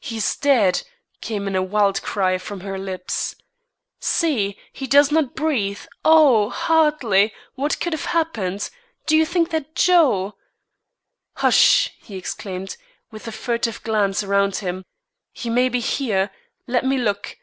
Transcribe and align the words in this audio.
"He 0.00 0.16
is 0.16 0.34
dead!" 0.34 0.82
came 1.20 1.46
in 1.46 1.54
a 1.54 1.62
wild 1.62 2.02
cry 2.02 2.38
from 2.38 2.62
her 2.62 2.76
lips. 2.76 3.36
"See! 4.00 4.58
he 4.72 4.88
does 4.88 5.12
not 5.12 5.36
breathe. 5.36 5.78
Oh! 6.04 6.48
Hartley, 6.50 7.32
what 7.54 7.78
could 7.78 7.92
have 7.92 8.06
happened? 8.06 8.68
Do 9.06 9.16
you 9.16 9.24
think 9.24 9.50
that 9.50 9.76
Joe" 9.76 10.34
"Hush!" 11.36 11.92
he 12.02 12.16
exclaimed, 12.16 12.76
with 13.12 13.28
a 13.28 13.30
furtive 13.30 13.80
glance 13.84 14.24
around 14.24 14.56
him. 14.56 14.84
"He 15.32 15.48
may 15.48 15.68
be 15.68 15.78
here; 15.78 16.32
let 16.66 16.84
me 16.84 16.98
look. 16.98 17.38